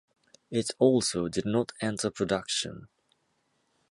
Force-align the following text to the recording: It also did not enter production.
It 0.49 0.71
also 0.79 1.27
did 1.27 1.45
not 1.45 1.73
enter 1.79 2.09
production. 2.09 2.87